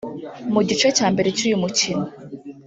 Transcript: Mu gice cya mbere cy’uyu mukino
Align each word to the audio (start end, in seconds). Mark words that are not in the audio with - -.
Mu 0.53 0.61
gice 0.67 0.87
cya 0.97 1.07
mbere 1.13 1.29
cy’uyu 1.37 1.61
mukino 1.63 2.05